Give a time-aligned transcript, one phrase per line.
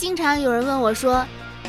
[0.00, 1.26] 经常有人问我说：“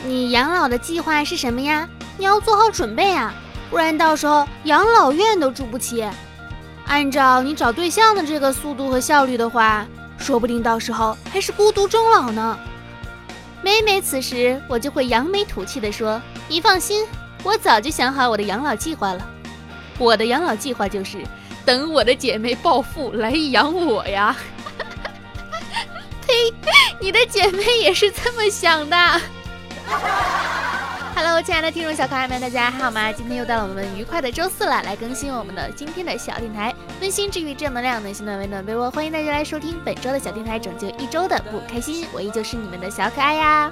[0.08, 1.86] 你养老的计划是什么呀？
[2.18, 3.34] 你要做好准备啊，
[3.70, 6.08] 不然到时候养老院都住不起。
[6.88, 9.86] 按照你找对象的这个速度和效率的话，
[10.18, 12.58] 说不定到时候还是孤独终老呢。”
[13.62, 17.06] 每每此时，我就会扬眉吐气地说：“你放心，
[17.44, 19.28] 我早就想好我的养老计划了。
[19.98, 21.18] 我的养老计划就是
[21.66, 24.34] 等我的姐妹暴富来养我呀。”
[27.00, 28.98] 你的姐妹也是这么想的。
[31.14, 33.12] Hello，亲爱的听众小可爱们，大家还好吗？
[33.12, 43.72] 今天又到了我们愉快的周四了，来更新我们的今天的小电台，温馨治愈正能量，暖心暖胃暖被窝，欢迎大家来收听本周的小电台，拯救一周的不开心，我依旧是你们的小可爱呀。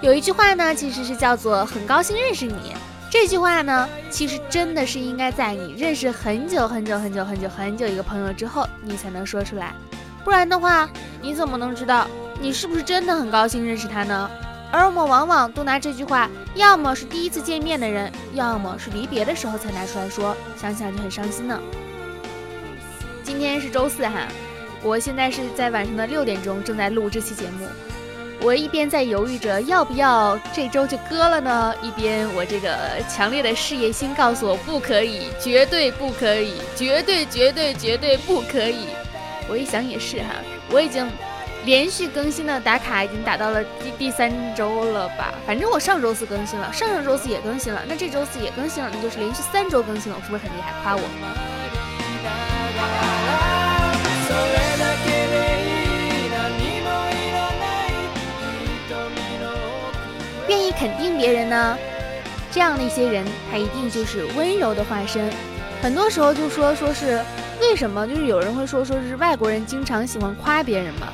[0.00, 2.74] 有一句话呢，其实是叫做很高兴认识你。
[3.10, 9.74] 这句话呢，其实真的是应该在你认识很久很久很久很久很久一个朋友之后，你才能说出来。
[10.28, 10.86] 不然的话，
[11.22, 12.06] 你怎么能知道
[12.38, 14.30] 你是不是真的很高兴认识他呢？
[14.70, 21.58] 而我们往往都拿这句话，要么是第一次见面的人，要么是离别的时候才拿出来说，想想就很伤心呢。
[23.24, 24.28] 今天是周四哈，
[24.82, 27.66] 我现在是在晚上的六点钟正在录这期节目，
[28.42, 32.76] 我一边在犹豫着要不要这周就割了呢，一边我这个
[33.08, 38.88] 强烈的事业心告诉我不可以，绝对不可以，绝对绝对绝对不可以。
[39.48, 40.34] 我一想也是哈，
[40.70, 41.10] 我已经
[41.64, 45.32] 连续更新的打卡已经打到了第第三周了吧？
[45.46, 50.72] 反正我上周四更新了，上上周四也更新了，那这周四也更新了，那就是连续三周更新了，我是不是很厉害？
[50.82, 51.02] 夸我！
[60.46, 61.78] 愿意肯定别人呢，
[62.52, 65.30] 这样的一些人，他一定就是温柔的化身。
[65.82, 67.18] 很多时候就说说是。
[67.60, 71.08] 为什么就是有人会说说是外国人经常喜欢夸别人嘛，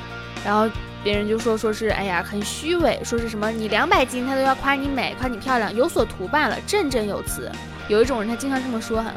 [0.45, 0.69] 然后
[1.03, 7.51] 别人就说说是哎呀很虚伪，说是什么你两百斤他都要夸你美，夸你漂亮，有所图罢了，振振有词。
[7.87, 9.11] 有一种人他经常这么说哈，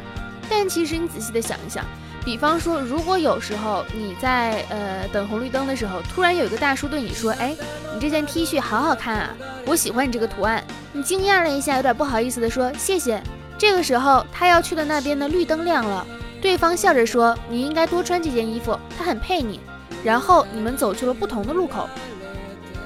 [0.49, 1.83] 但其实你仔细的想一想，
[2.23, 7.55] 比方说如果有时候你在呃等红绿灯的时候，突然有一个大叔对你说，哎，
[7.93, 9.29] 你这件 T 恤好好看啊，
[9.65, 10.63] 我喜欢你这个图案，
[10.93, 13.21] 你惊讶了一下，有点不好意思的说谢谢。
[13.57, 16.05] 这个时候他要去的那边的绿灯亮了。
[16.41, 19.59] 对方笑着说：“你应该多穿这件衣服，它很配你。”
[20.03, 21.89] 然后你们走去了不同的路口。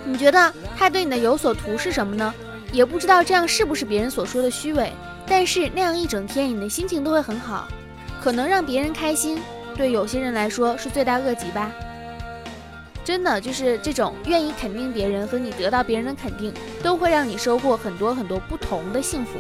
[0.06, 2.34] 你觉得他对你的有所图是什么呢？
[2.72, 4.92] 也不知道这样是不是别人所说的虚伪。
[5.28, 7.68] 但是那样一整天，你的心情都会很好。
[8.22, 9.40] 可能让别人开心，
[9.78, 11.72] 对有些人来说是罪大恶极吧。
[13.06, 19.32] 真的就是这种愿意肯定别人和你得到别人的肯定，都会让你收获很多很多不同的幸福。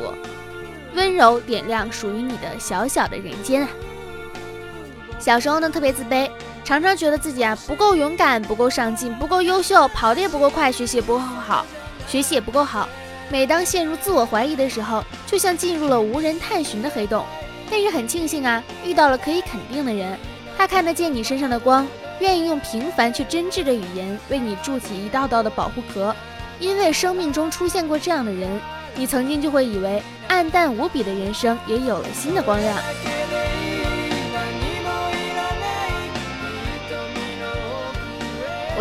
[0.95, 3.69] 温柔点亮属于你的小小的人间啊！
[5.23, 6.29] 小时候呢，特别自卑，
[6.65, 11.65] 常常觉得自己啊不够勇敢，不够上进，不够优秀，跑得也不够快，学习也不够好，
[12.09, 12.89] 学习也不够好。
[13.29, 17.23] 每当陷入自我怀疑的时候，就像进入了无人探寻的黑洞。
[17.71, 20.19] 但是很庆幸啊，遇到了可以肯定的人，
[20.57, 21.87] 他看得见你身上的光，
[22.19, 26.13] 愿意用平凡却真挚的语言为你筑起一道道的保护壳。
[26.59, 28.59] 因为生命中出现过这样的人，
[28.93, 32.77] 你曾经就会以为暗淡无比的人生也有了新的光亮。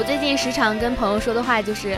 [0.03, 1.97] 我最近时常跟朋友说的话就是，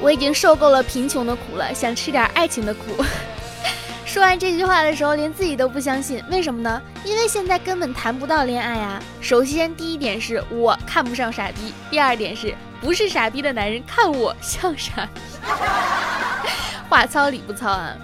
[0.00, 3.04] 我已经受够了贫穷的苦了，想吃点爱情的苦。
[4.06, 6.80] 说完这句话的时候，连自己都不相信，为什么呢？
[7.04, 9.02] 因为现在根本谈不到恋爱啊。
[9.20, 15.20] 首先，第一点是我看不上傻逼；第二点是不是傻逼的男人看我像傻逼。
[16.88, 17.96] 话糙理不糙啊。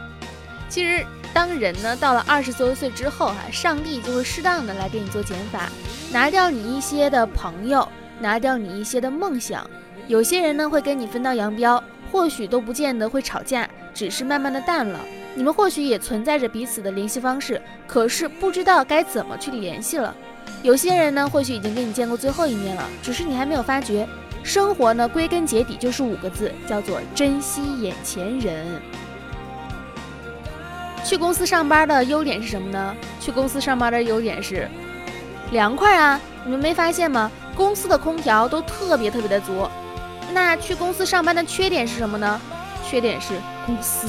[0.69, 5.71] 其实，当人呢到了二十多岁之后哈，上帝就会适当的来给你做减法，
[6.11, 7.89] 拿掉你一些的朋友。
[8.21, 9.69] 拿掉你一些的梦想，
[10.07, 11.83] 有些人呢会跟你分道扬镳，
[12.13, 15.01] 或许都不见得会吵架，只是慢慢的淡了。
[15.35, 20.15] 你们或许也存在着彼此的联系方式，可是不知道该怎么去联系了。
[20.63, 24.07] 有些人呢或许已经跟你见过最后一面了，只是你还没有发觉。
[24.43, 28.67] 生活呢归根结底就是五个字，叫做珍惜眼前人。
[31.05, 32.95] 去公司上班的优点是什么呢？
[33.21, 34.69] 去公司上班的优点是
[35.53, 36.21] 凉快啊！
[36.45, 37.31] 你们没发现吗？
[37.57, 39.69] 公司的空调都特别特别的足，
[40.33, 42.41] 那去公司上班的缺点是什么呢？
[42.89, 43.35] 缺点是
[43.67, 44.09] 公司，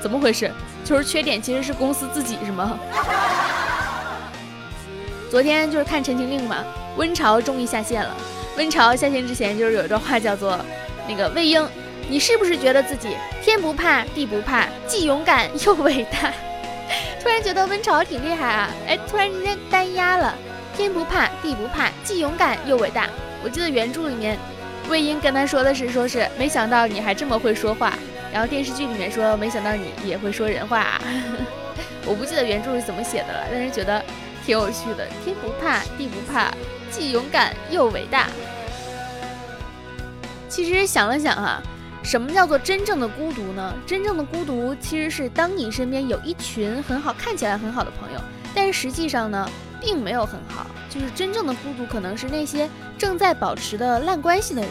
[0.00, 0.50] 怎么回事？
[0.84, 2.78] 就是缺点其实是公司自己是吗？
[5.30, 6.64] 昨天就是看《陈情令》嘛，
[6.96, 8.10] 温潮终于下线了。
[8.56, 10.58] 温潮下线之前就是有一段话叫做
[11.06, 11.62] ：“那个魏婴，
[12.08, 16.32] 你是不是觉得自己天不怕地不怕，既勇敢又伟大？”
[17.22, 18.70] 突然觉得温潮挺厉害啊！
[18.88, 20.34] 哎，突然之间单压了。
[20.78, 23.08] 天不怕地不怕，既勇敢又伟大。
[23.42, 24.38] 我记得原著里面，
[24.88, 27.92] 魏婴跟他说的是，说是没想到你还这么会说话。
[28.32, 31.00] 然后电视剧里面说，没想到你也会说人话。
[32.06, 34.00] 我不记得原著是怎么写的了，但是觉得
[34.46, 35.04] 挺有趣的。
[35.24, 36.48] 天不怕地不怕，
[36.92, 38.28] 既勇敢又伟大。
[40.48, 41.60] 其实想了想哈，
[42.04, 43.74] 什么叫做真正的孤独呢？
[43.84, 48.20] 真正的孤独其实是当你身边有一群很好、看起来很好的朋友，
[48.54, 50.66] 但是实际上呢，并没有很好。
[50.88, 54.70] 就是真正的孤独，可能是那些正在保持的烂关系的人。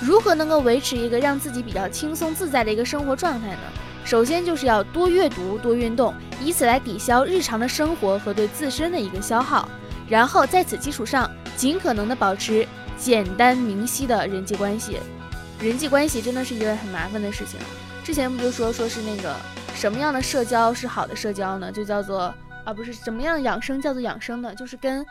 [0.00, 3.62] 如何能够维持一个让自己比较轻松自在的一个生活状态呢？
[4.04, 9.66] 首先就是要多阅读、多运动，以此来抵消日常的生活和对自身的一个消耗。
[10.06, 12.66] 然后在此基础上，尽可能的保持
[12.98, 14.98] 简单明晰的人际关系。
[15.58, 17.58] 人际关系真的是一件很麻烦的事情。
[18.02, 19.34] 之前不就说说是那个
[19.74, 21.72] 什么样的社交是好的社交呢？
[21.72, 22.34] 就叫做
[22.64, 25.04] 啊，不是怎么样养生叫做养生呢，就是跟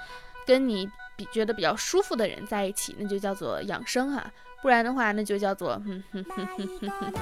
[0.45, 4.31] 跟你比觉得比较舒服的人在一起，那就叫做养生哈。
[4.61, 7.13] 不然的话，那就叫做哼哼哼哼哼哼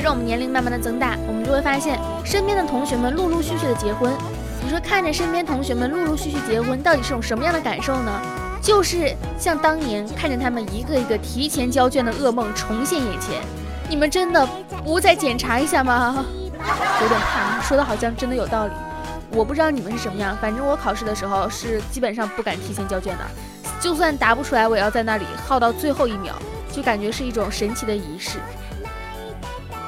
[0.00, 4.10] 随着我们年龄慢慢的增大，我们就会发现身边的同学们陆陆续续的结婚。
[4.64, 8.10] 你说看着身边同学们陆陆续续结婚，到底是种什么样的感受呢？
[8.62, 13.42] 就是像当年看着他们一个一个提前交卷的噩梦重现眼前。
[13.90, 14.48] 你们真的
[14.82, 16.24] 不再检查一下吗？
[17.02, 18.72] 有点怕，说的好像真的有道理。
[19.32, 23.24] 我不知道你们是什么样，反正我考试的时候是基本上不敢提前交卷的，
[23.78, 26.32] 就算答不出来，我也要在那里耗到最后一秒，
[26.72, 28.38] 就感觉是一种神奇的仪式。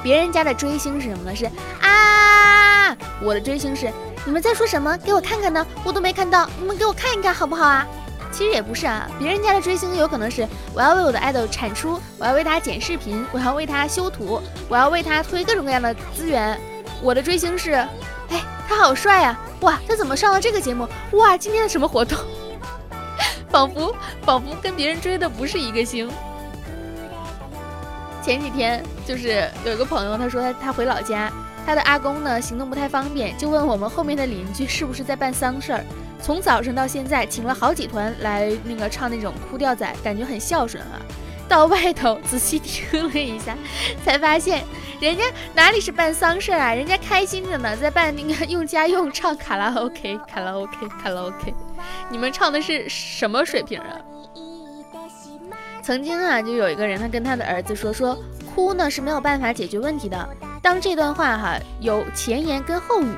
[0.03, 1.35] 别人家的追星是什么呢？
[1.35, 1.45] 是
[1.81, 3.91] 啊，我的追星是
[4.25, 4.95] 你们在说什么？
[4.97, 7.87] 给我看看呢，我都没看到，你们给我看一看好不好啊？
[8.31, 16.59] 其实也不是啊，别人家的追星有可能是我要为我的爱豆产出，我要为他剪视频，我要为他修图，我要为他推各种各样的资源。
[17.01, 19.39] 我的追星是，哎，他好帅呀！
[19.61, 20.87] 哇，他怎么上了这个节目？
[21.11, 22.17] 哇，今天的什么活动？
[23.51, 23.95] 仿佛
[24.25, 26.09] 仿佛跟别人追的不是一个星。
[28.23, 31.29] 前几天就是有一个朋友，他说他他回老家，
[31.65, 35.83] 他的阿公呢行动不太方便，就问我们后面的邻居是不是在办丧事儿。
[36.21, 40.95] 从早上到现在，请了好几团来那个唱那种哭调仔，感觉很孝顺啊。
[41.49, 43.55] 到外头仔细听了一下，
[44.05, 44.63] 才发现
[45.01, 51.53] 人家哪里是办丧事儿啊，人家开心着呢，在办那个用家用唱卡拉 OK，卡拉 OK，卡拉 OK。
[52.09, 53.99] 你们唱的是什么水平啊？
[55.83, 58.17] 曾经啊，就有一个人，他跟他的儿子说，说
[58.55, 60.29] 哭呢是没有办法解决问题的。
[60.61, 63.13] 当这段话哈有前言跟后语，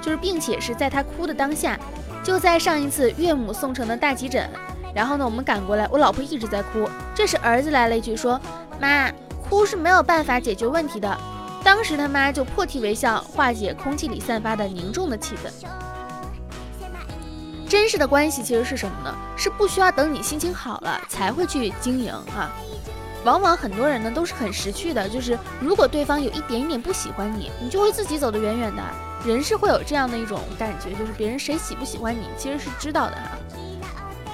[0.00, 1.78] 就是并且是在他哭的当下，
[2.24, 4.50] 就在上一次岳母送成的大急诊，
[4.92, 8.40] 然后呢我们赶过来，我老婆一直在哭，这时儿子来了一句说，
[8.80, 9.08] 妈，
[9.48, 11.16] 哭是没有办法解决问题的。
[11.62, 15.48] 当时他妈就破涕为笑，化解空气里散发的凝重的气氛。
[17.72, 19.16] 真实的关系其实是什么呢？
[19.34, 22.52] 是不需要等你心情好了才会去经营啊。
[23.24, 28.82] 往往很多人呢都是很识趣的，就是如果对方有一点一点不喜欢你，你就会自己走得远远的。
[29.24, 33.38] 人是会有这样的一种感觉，就是别人谁喜不喜欢你，其实是知道的哈。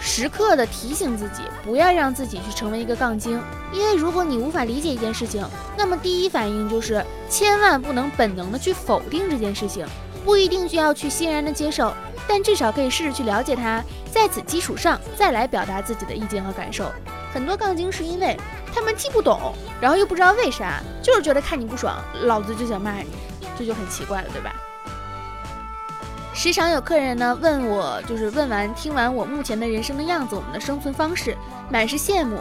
[0.00, 3.40] 时刻的提醒自己，不要让自己去成为一个杠精，
[3.72, 5.46] 因为如果你无法理解一件事情，
[5.76, 9.86] 那么第一反应就是千万不能本能的去否定这件事情，
[10.24, 11.94] 不一定就要去欣然的接受。
[12.28, 13.82] 但至少可以试着去了解他，
[14.12, 16.92] 在此基础上再来表达自己的意见和感受。
[17.32, 18.36] 很多杠精是因为
[18.74, 23.08] 他们既不懂，然后又不知道为啥，就是觉得看你不爽，老子就想骂你，
[23.58, 24.54] 这就很奇怪了，对吧？
[26.34, 31.36] 时常有客人呢问我，就是问完听完我目前的人生的样子，我们的生存方式，
[31.70, 32.38] 满是羡慕，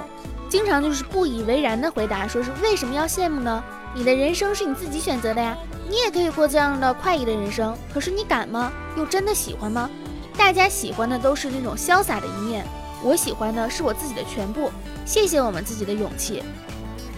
[0.47, 3.63] 经常就是不以为然的回答，说是为什么要羡慕呢？
[3.95, 5.57] 你的人生是你自己选择的呀。
[5.89, 8.71] 你也可以过这样的快意的人生，可是你敢吗？
[8.97, 9.89] 又真的喜欢吗？
[10.37, 12.65] 大家喜欢的都是那种潇洒的一面，
[13.01, 14.69] 我喜欢的是我自己的全部。
[15.05, 16.43] 谢谢我们自己的勇气。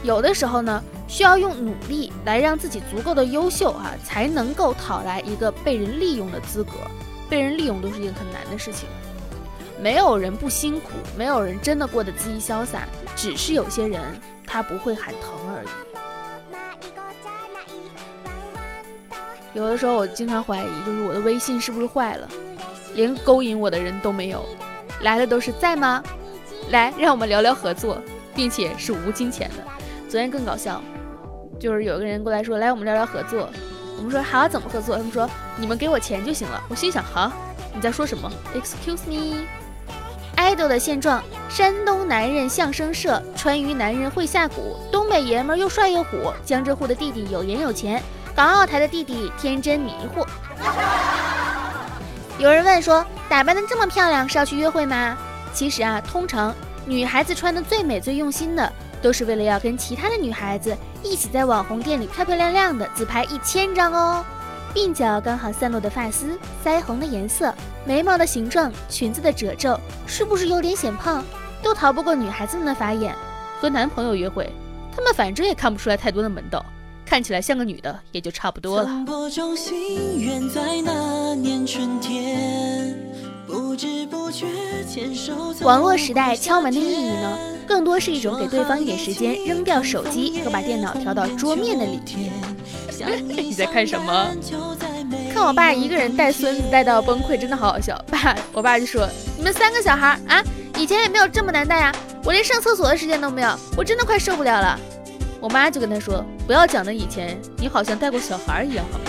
[0.03, 6.71] 有的时候呢，需要用努力来让自己足够的优秀哈，才能够讨来一个被人利用的资格。
[7.27, 8.87] 被人利用都是一件很难的事情。
[9.81, 13.99] 没有人不辛苦，没有人真的过得恣意潇洒，只是有些人
[14.45, 15.67] 他不会喊疼而已。
[19.53, 22.27] 有的时候我经常怀疑，就是我的微信是不是坏了，
[22.93, 24.45] 连勾引我的人都没有，
[25.01, 26.03] 来的都是在吗？
[26.69, 27.99] 来，让我们聊聊合作，
[28.35, 29.63] 并且是无金钱的。
[30.07, 30.81] 昨天更搞笑，
[31.59, 33.49] 就是有个人过来说，来我们聊聊合作，
[33.97, 34.95] 我们说好，怎么合作？
[34.95, 35.27] 他们说
[35.57, 36.63] 你们给我钱就行了。
[36.69, 37.31] 我心想，好，
[37.73, 39.45] 你在说什么？Excuse me。
[40.35, 44.53] 爱豆的现状：山东男人相声社，川渝男人会下蛊，
[44.91, 48.01] 东北爷们又帅又虎，江浙沪的弟弟有颜有钱，
[48.39, 50.25] 港澳台的弟弟天真迷糊。
[52.37, 55.17] 有人问说，打扮的这么漂亮是要去约会吗？
[55.53, 56.55] 其实啊，通常
[56.85, 64.23] 女孩子穿的最美最用心的，都是为了要跟其他的女孩子一起在网红店里漂漂亮亮的自拍一千张哦。
[64.73, 67.53] 鬓角刚好散落的发丝，腮红的颜色，
[67.83, 69.77] 眉毛的形状，裙子的褶皱，
[70.07, 71.25] 是不是有点显胖？
[71.61, 73.13] 都逃不过女孩子们的法眼。
[73.59, 74.49] 和男朋友约会，
[74.95, 76.65] 他们反正也看不出来太多的门道，
[77.09, 78.89] 看起来像个女的也就差不多了。
[85.63, 92.29] 网络时代敲门的意义呢，更多是一种给对方一点时间扔掉手机和把电脑调到桌面的礼仪。
[93.41, 94.27] 你在看什么？
[95.33, 97.99] 看我爸一个人带孙子带到崩溃，真的好好笑。
[98.11, 100.43] 爸，我爸就说：“你们三个小孩啊，
[100.77, 101.91] 以前也没有这么难带呀，
[102.23, 104.79] 我连上厕所的时间都没有，我真的快受不了了。”
[105.41, 109.05] 我妈就跟他说：“不要讲的以前，你好像带过小孩一样，好吗？”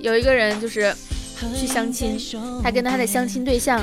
[0.00, 0.92] 有一个人就是
[1.54, 2.18] 去相亲，
[2.60, 3.80] 他跟他的相亲对象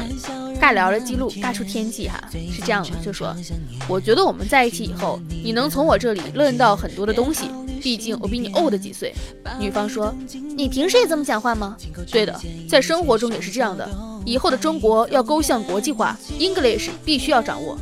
[0.60, 3.34] 尬聊的记录尬出天际哈，是这样的，就说
[3.88, 7.50] 我觉得我们在一起以后，你能从我这里论到很多的东西，
[7.82, 9.14] 毕竟我比你 old 几岁。
[9.60, 10.14] 女方说，
[10.56, 11.76] 你平时也这么讲话吗？
[12.12, 13.90] 对的，在生活中也是这样的。
[14.26, 17.78] 以后的中国要勾向国际化，English 必须要掌握。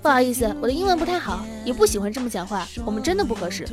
[0.00, 3.68] 不好意思，我的英文不太好，也不喜欢这么讲话，我们真的不合适。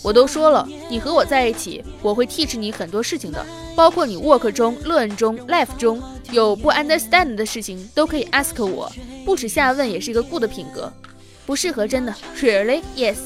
[0.00, 8.92] 我都说了，你和我在一起，我会 teach 你很多事情的，包括你 work 中、learn 中、life 中有不 understand 的事情，都可以 ask 我。
[9.24, 10.92] 不耻下问也是一个 good 品格。
[11.44, 13.16] 不适合真的，really yes。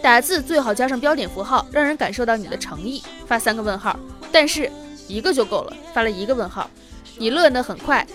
[0.00, 3.02] 打字最好加上标点符号，让人感受到你的诚意。
[3.26, 3.98] 发三个问号，
[4.32, 4.70] 但是
[5.06, 5.76] 一个就够了。
[5.92, 6.70] 发了一个问号，
[7.18, 8.06] 你乐得很快。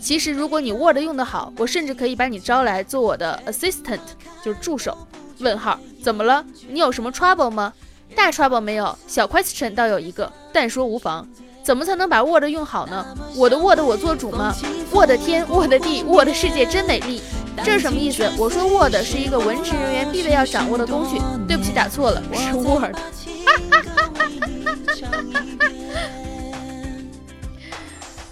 [0.00, 4.00] 其实，如果你 Word 用得好，我甚至可以把你招来做我的 assistant，
[4.42, 4.96] 就是助手。
[5.40, 6.44] 问号，怎么了？
[6.68, 7.72] 你有什么 trouble 吗？
[8.14, 11.28] 大 trouble 没有，小 question 倒有一个，但说无妨。
[11.68, 13.04] 怎么才能把 Word 用好呢？
[13.36, 14.54] 我的 Word 我做主吗？
[14.90, 17.20] 我的天，我的地，我的世界真美丽。
[17.62, 18.26] 这是什么意思？
[18.38, 21.20] 我说 Word 是一个文职人员必备要掌握的工具。
[21.46, 22.96] 对不起，打错了，是 Word。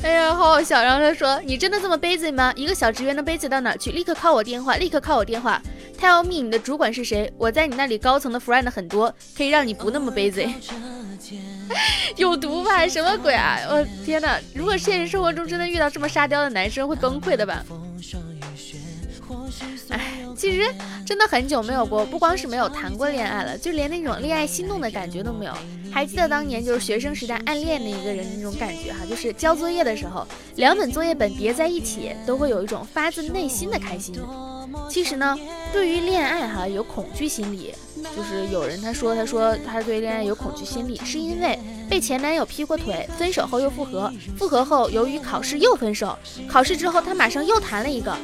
[0.03, 0.83] 哎呀，好好笑！
[0.83, 2.51] 然后他说：“你真的这么 busy 吗？
[2.57, 3.93] 一个小职员能 busy 到哪去？
[3.93, 5.61] 立刻靠我电话，立刻靠我电话。
[6.01, 7.31] Tell me，你的主管是谁？
[7.37, 10.49] 我在你那里高层的 friend 很多，可以让你不那么 busy。
[12.17, 12.87] 有毒吧？
[12.89, 13.59] 什么鬼啊！
[13.69, 14.39] 我天哪！
[14.55, 17.65] 如果现实生活中真的遇到这么沙雕的男生，会崩溃的吧？”
[20.39, 20.63] 其实
[21.05, 25.53] 真的很久没有过，不光是没有谈过恋爱了，就连那种恋爱心动的感觉都没有。
[25.91, 30.27] 还记得当年就是学生时代暗恋的一个人那种感觉哈，就是交作业的时候，
[30.57, 34.15] 两本作业本叠在一起，都会有一种发自内心的开心。
[34.91, 35.39] 其实呢，
[35.73, 37.73] 对于恋爱哈有恐惧心理，
[38.15, 48.15] 就是有人他说他说他对恋爱有恐惧心理，是因为被前男友劈过腿，分手后又复合，复合后由于考试又分手，考试之后他马上又谈了一个，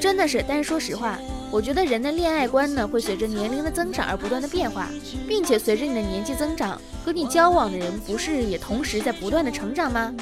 [0.00, 0.44] 真的是。
[0.46, 1.18] 但是说实话。
[1.52, 4.88] 我觉得人的恋爱观呢，会随着年龄的增长而不断的变化，
[5.28, 10.14] 并且随着你的年纪增长，和你交往的人不是也同时在不断的成长吗？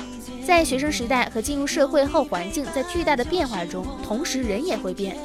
[0.45, 5.17] 在学生时代和进入社会后，环境在巨大的变化中，同时人也会变。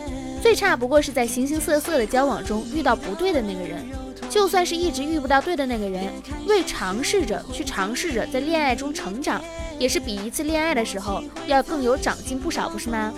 [0.44, 3.84] 最差不过是在形形色色的交往中遇到不对的那个人，
[4.30, 6.14] 就算是一直遇不到对的那个人，
[6.48, 9.42] 为尝试着去尝试着在恋爱中成长，
[9.80, 13.12] 也是比一次恋爱的时候要更有长进不少，不是吗？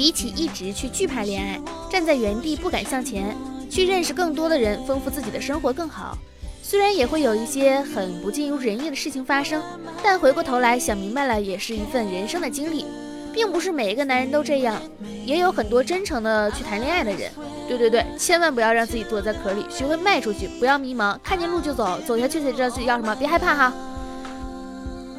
[0.00, 3.36] 比起一直去惧怕恋爱，站在原地不敢向前，
[3.68, 6.16] 去认识更多的人，丰富自己的生活更好。
[6.62, 9.62] 虽然也会有一些很不尽如人意的事情发生，
[10.02, 12.86] 但回过头来想明白了，也是一份人生的经历，
[13.30, 14.80] 并不是每一个男人都这样，
[15.26, 17.30] 也有很多真诚的去谈恋爱的人。
[17.68, 23.74] 对对对，千万不要让自己躲在壳里，学会迈出去，不要迷茫，看见路就走，走下去才知道自己要什么，别害怕哈。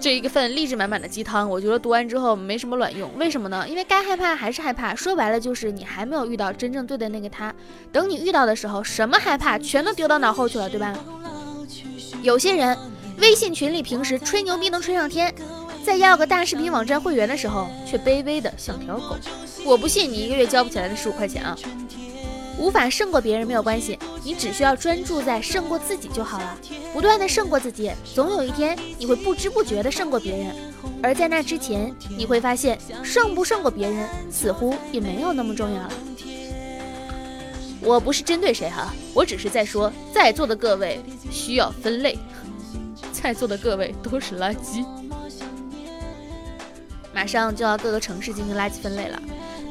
[0.01, 3.09] 这一个份励志满满的鸡汤，我觉得读完之后没什么卵用。
[3.17, 3.65] 为什么呢？
[3.69, 4.95] 因为该害怕还是害怕。
[4.95, 7.53] 说白了就是你还没有遇到真正对的那个他。
[7.91, 10.97] 等你遇到的时候，什么害怕全都丢到脑后去了，对吧？
[12.23, 12.75] 有些人
[13.19, 15.33] 微信群里平时吹牛逼能吹上天，
[15.85, 19.15] 在要个大视频网站会员的时候，却卑微的像条狗。
[19.63, 21.55] 我不信你一个月交不起来那十五块钱啊！
[22.61, 26.55] 无法胜过别人没有关系，你只需要专注在胜过自己就好了。
[26.93, 30.55] 不断的胜过自己，总有一天你会不知不觉的胜过别人。
[31.01, 35.91] 而在那之前，你会发现胜不胜过别人，似乎也没有那么重要了。
[37.81, 41.01] 我不是针对谁哈，我只是在说，在座的各位
[41.31, 42.15] 需要分类，
[43.11, 44.85] 在座的各位都是垃圾。
[47.11, 49.19] 马上就要各个城市进行垃圾分类了，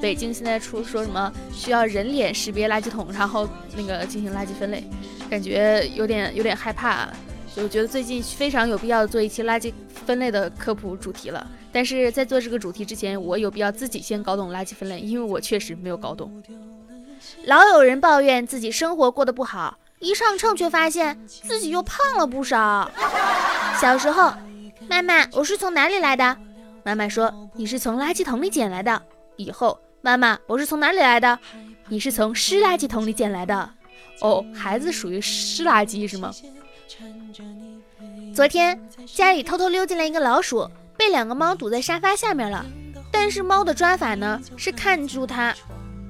[0.01, 4.83] 北京现在出说什么需要人脸识别垃圾桶，然后那个进行垃圾分类，
[5.29, 7.09] 感觉有点有点害怕，
[7.55, 9.73] 就觉得最近非常有必要做一期垃圾
[10.07, 11.47] 分类的科普主题了。
[11.71, 16.43] 但是在做这个主题之前，我有必要自己先搞懂垃圾分类，因为我确实没有搞懂。
[17.45, 22.91] 老有人抱怨自己生活过得不好，一上秤却发现自己又胖了不少。
[23.81, 24.33] 小时候，
[24.89, 26.37] 妈妈，我是从哪里来的？
[26.83, 29.01] 妈妈说你是从垃圾桶里捡来的。
[29.37, 31.39] 以后，妈妈，我是从哪里来的？
[31.89, 33.71] 你是从湿垃圾桶里捡来的。
[34.23, 36.33] 哦，孩子属于湿垃圾是吗？
[38.35, 40.67] 昨天家里偷偷溜进来一个老鼠，
[40.97, 42.65] 被两个猫堵在沙发下面了。
[43.13, 45.55] 但是猫的抓法呢，是看住它。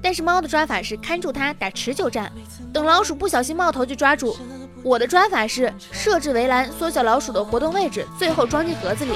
[0.01, 2.31] 但是猫的抓法是看住它打持久战，
[2.71, 4.37] 等老鼠不小心冒头就抓住。
[4.83, 9.11] 我的抓法是设置围栏，缩小老鼠的活动位置，最后装进盒子里。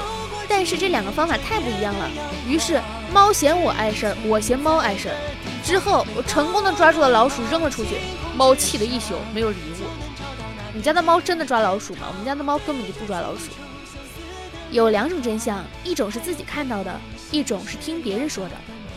[0.48, 2.10] 但是这两个方法太不一样了，
[2.46, 2.80] 于是
[3.12, 5.14] 猫嫌我碍事儿，我嫌猫碍事儿。
[5.64, 7.96] 之后我成功的抓住了老鼠，扔了出去，
[8.36, 9.90] 猫气得一宿没有理我。
[10.72, 12.06] 你家的猫真的抓老鼠吗？
[12.08, 13.50] 我们家的猫根本就不抓老鼠。
[14.70, 17.00] 有两种真相，一种是自己看到的，
[17.30, 18.52] 一种是听别人说的。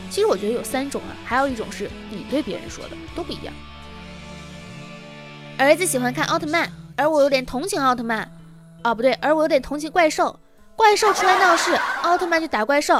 [0.09, 3.53] 其实我觉得有三种啊，还有一种是你对别人说的，都不一样。
[5.57, 8.29] 儿子喜欢看奥特曼，而我有点同情奥特曼。
[8.83, 10.39] 哦，不对，而我有点同情怪兽。
[10.79, 12.95] 怪兽出来闹事，奥特曼就打怪兽。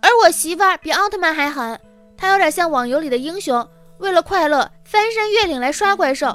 [0.00, 1.78] 而我媳妇儿比奥特曼还狠，
[2.16, 3.68] 她有点像网游里的英雄，
[3.98, 6.34] 为了快乐翻山越岭来刷怪兽。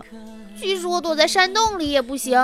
[0.55, 2.39] 即使我躲在山洞里也不行。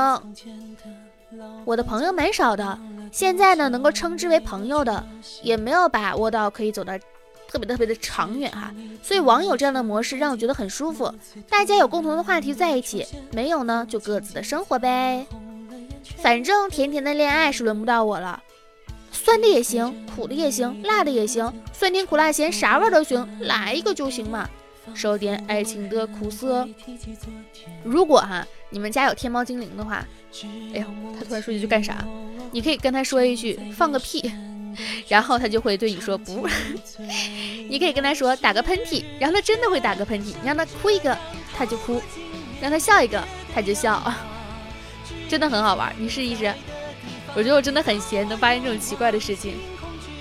[1.63, 2.75] 我的朋友蛮少的，
[3.11, 5.05] 现在呢，能够称之为朋友的，
[5.43, 6.93] 也没有把握到可以走到。
[7.51, 11.11] 特别特别的长远哈，所以网友这样的模式让我觉得很舒服。
[11.49, 15.25] 大家有共同的话题在一起，没有呢就各自的生活呗。
[16.17, 18.41] 反正甜甜的恋爱是轮不到我了，
[19.11, 24.49] 酸的也行，苦的也行，辣的也行，酸甜苦辣咸啥味都行，来一个就行嘛，
[24.93, 26.67] 受点爱情的苦涩。
[27.83, 30.05] 如果哈你们家有天猫精灵的话，
[30.73, 30.85] 哎呦，
[31.17, 32.05] 他突然说一句干啥？
[32.51, 34.31] 你可以跟他说一句放个屁。
[35.09, 36.47] 然后他就会对你说不，
[37.67, 40.27] 你可以跟他说打个喷嚏，然后他真的会打个喷嚏。
[40.27, 41.17] 你让他哭一个，
[41.57, 41.99] 他就哭；
[42.61, 43.21] 让他笑一个，
[43.53, 44.01] 他就笑，
[45.29, 45.95] 真的很好玩。
[45.97, 46.53] 你试一试，
[47.35, 49.57] 我觉得我真的很闲，能发现这种奇怪的事情。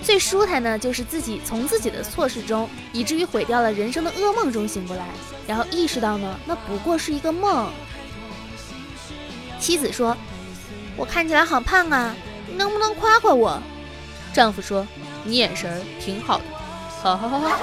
[0.01, 5.05] 最舒坦呢，就是自己从自己的错事中，以至于毁掉了人生的噩梦中醒过来，
[5.47, 7.69] 然后意识到呢，那不过是一个梦。
[9.59, 10.17] 妻子说
[10.97, 12.15] ：“我看起来好胖啊，
[12.47, 13.61] 你能不能夸夸我？”
[14.33, 14.87] 丈夫说
[15.25, 16.45] ：“你眼神儿挺好的。”
[17.03, 17.59] 哈哈哈哈。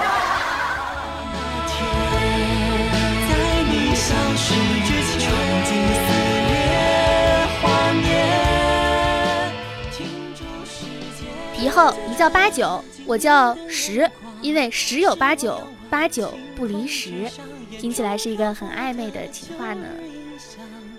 [11.66, 14.08] 以后，你叫八九，我叫十，
[14.40, 17.28] 因为十有八九，八九不离十，
[17.80, 19.84] 听起来是一个很暧昧的情话呢。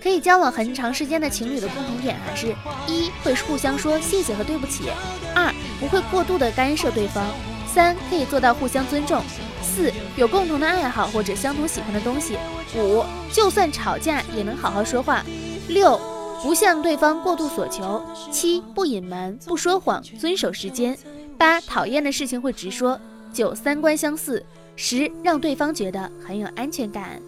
[0.02, 2.54] 可以交往很长时间的情侣的共同点还是：
[2.86, 4.90] 一会互相说谢谢和对不起；
[5.34, 5.50] 二
[5.80, 7.24] 不会过度的干涉对方；
[7.66, 9.22] 三可以做到互相尊重；
[9.62, 12.34] 四有共同的爱好或者相同喜欢的东西；
[12.76, 13.02] 五
[13.32, 15.22] 就算吵架也能好好说话；
[15.68, 15.98] 六
[16.42, 20.94] 不向对方过度索求；七不隐瞒不说谎，遵守时间；
[21.36, 22.98] 八讨厌的事情会直说；
[23.32, 24.40] 九三观相似；
[24.76, 27.20] 十让对方觉得很有安全感。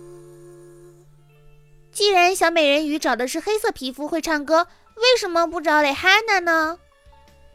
[1.92, 6.78] 既然小美人鱼找的是黑色皮肤会唱歌，为什么不找蕾哈娜呢？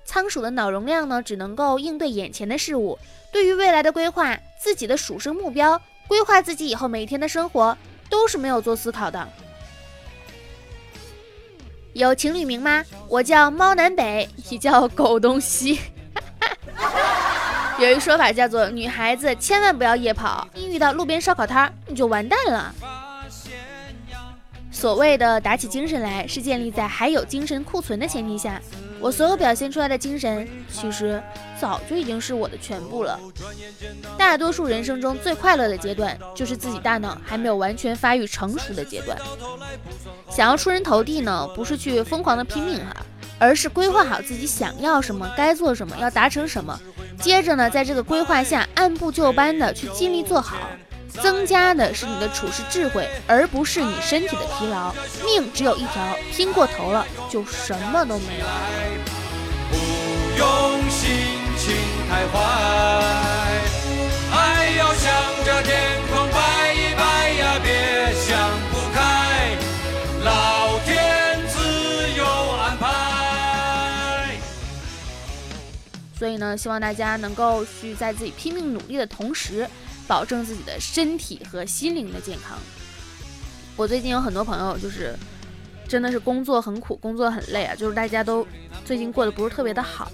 [0.04, 3.00] 仓鼠的脑容量呢，只能够应对眼前的事物，
[3.32, 7.76] 对于未来的规划、自己的鼠生目标、规划自己以后每一天的生活，
[8.10, 9.28] 都是没有做思考的。
[11.95, 12.84] 有情侣名吗？
[13.08, 15.79] 我叫猫南北，你叫狗东西。
[17.79, 22.75] 有一说法叫做女孩子千万不要夜跑，一遇到路边烧烤摊，你就完蛋了。
[24.76, 28.62] 所谓的打起精神来，是建立在还有精神库存的前提下。
[29.00, 31.22] 我所有表现出来的精神，其实
[31.60, 33.18] 早就已经是我的全部了。
[34.18, 39.18] 大多数人生中最快乐的阶段，就是自己大脑还没有完全发育成熟的阶段。
[40.30, 42.98] 想要出人头地呢，不是去疯狂的拼命哈，
[43.40, 46.78] 而是规划好自己想要什么，该做什么，要达成什么，
[47.22, 50.58] 接着呢，在这个规划下按部就班的去尽力做好。
[51.21, 54.93] 增加的是你的处事智慧，而不是你身体的疲劳。
[55.25, 58.45] 命只有一条，拼过头了就什么都没有。
[60.38, 61.10] 用心
[61.58, 61.75] 情
[62.10, 62.34] 太坏。
[64.32, 65.13] 爱要向
[65.45, 69.56] 着天空摆一摆呀，别想不开，
[70.23, 72.25] 老天自有
[72.60, 72.86] 安排。
[76.19, 79.67] 所以呢，希望大家能够去在自己拼命努力的同时，
[80.08, 82.58] 保证自己的身体和心灵的健康。
[83.76, 85.15] 我最近有很多朋友，就是
[85.88, 88.48] 真的是工作很苦，工作很累啊，就是大家都
[88.86, 90.12] 最近过得不是特别的好，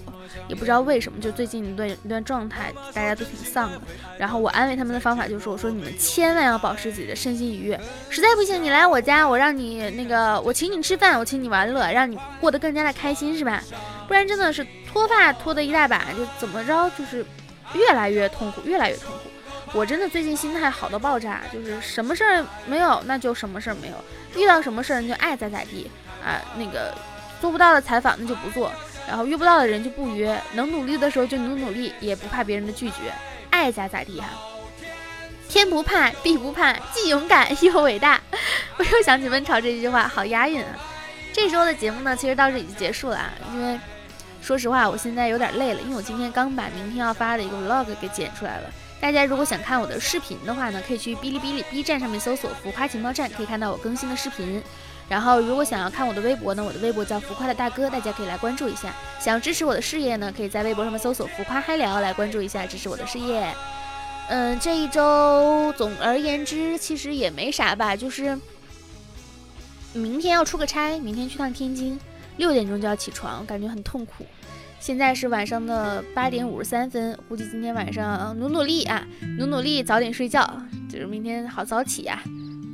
[0.48, 3.80] 也不知道为什么，就最近一段一段状态，大家都挺丧的。
[4.18, 13.62] 然后我安慰他们的方法就是，我说你们千万要保持自己的身心愉悦，实在不行你来我家，我让你那个我请你吃饭，我请你玩乐，让你过得更加的开心，是吧？
[14.08, 17.24] 不然真的是脱发脱的一大把，就怎么着就是
[17.74, 19.30] 越来越痛苦，越来越痛苦。
[19.74, 23.94] 我真的最近心态好到爆炸，就是什么事儿没有，那就什么事儿没有；
[24.36, 25.90] 遇到什么事儿，就爱咋咋地
[26.22, 26.40] 啊。
[26.56, 26.94] 那个
[27.40, 28.70] 做不到的采访，那就不做；
[29.08, 30.38] 然后约不到的人就不约。
[30.52, 33.12] 能努力的时候就努努力，也不怕别人的拒绝，
[33.50, 34.28] 爱咋咋地哈。
[35.48, 38.20] 天不怕地不怕，既勇敢又伟大。
[38.76, 40.68] 我又想起温潮这句话，好押韵啊。
[41.32, 43.80] 这周的节目呢，其实到这已经结束了啊，因为
[44.42, 48.70] 说实话，我现在有点累了，因为我今天刚把明天要发的一个 vlog 给剪出来了。
[49.02, 54.62] 大家如果想看我的视频的话呢，可以去哔哩哔哩 B 站上面搜索“浮夸情报站”，可以看到我更新的视频。
[55.08, 58.94] 然后如果想要看我的微博呢，我的微博叫浮夸的大哥，大家可以来关注一下。
[59.18, 63.52] 想要支持我的事业呢，可以在微博上面搜索“浮夸嗨聊”来关注一下，支持我的事业。
[64.28, 68.38] 嗯，这一周总而言之其实也没啥吧，就是
[69.92, 71.98] 明天要出个差，明天去趟天津，
[72.36, 74.24] 六点钟就要起床，感觉很痛苦。
[74.82, 79.06] 现在是晚上的八点五十三分，估计今天晚上努努力啊，
[79.38, 82.20] 努努力早点睡觉，就是明天好早起呀，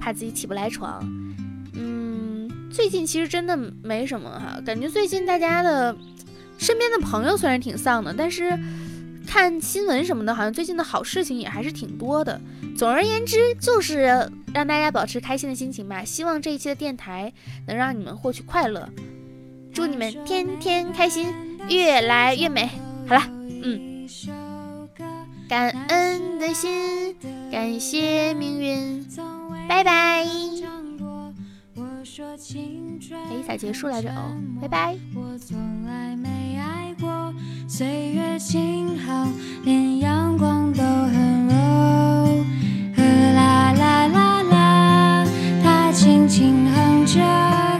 [0.00, 1.06] 怕自己起不来床。
[1.74, 5.94] 嗯，最近其实真的没什么哈，感觉最近大家的
[6.56, 8.58] 身边的朋友虽然挺丧的，但是
[9.26, 12.40] 看新闻什么的，好像最近的好事情也还是挺多的。
[12.74, 16.02] 总而言之，就是让大家保持开心的心情吧。
[16.02, 17.30] 希望这一期的电台
[17.66, 18.88] 能让你们获取快乐，
[19.74, 21.26] 祝你们天天开心。
[21.68, 22.68] 越来越美，
[23.08, 23.22] 好了，
[23.62, 24.06] 嗯，
[25.48, 27.16] 感恩的心，
[27.50, 29.06] 感谢命运，
[29.68, 30.24] 拜拜。
[33.12, 34.10] 哎，咋结束来着？
[34.10, 34.96] 哦，拜拜。
[37.68, 39.28] 岁月静好，
[39.64, 41.54] 连阳光都很柔。
[43.34, 45.26] 啦啦啦啦，
[45.62, 47.77] 它轻轻哼着。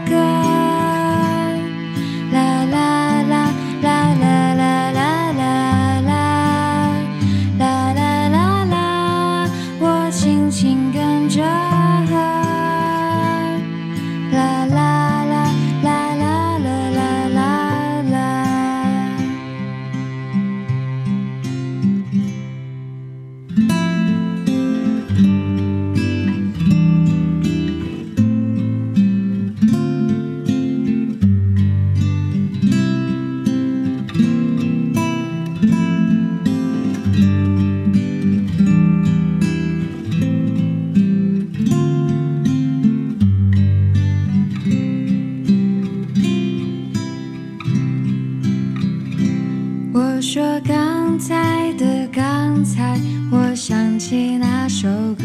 [53.31, 55.25] 我想起那首歌，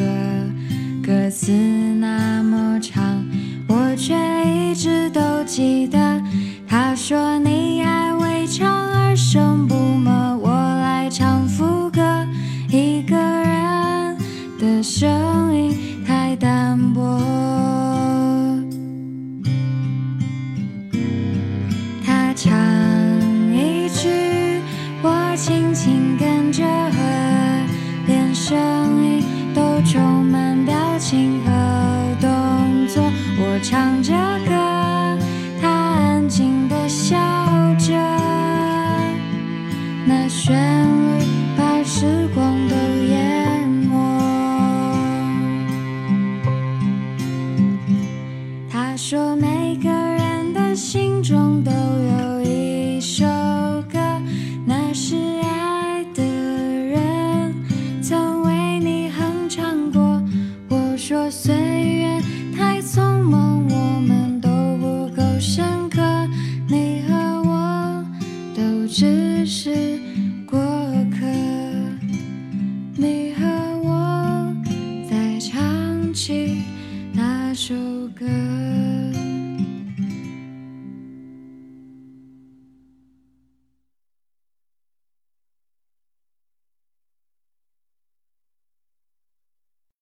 [1.05, 1.51] 歌词
[1.99, 3.25] 那么长，
[3.67, 4.32] 我却。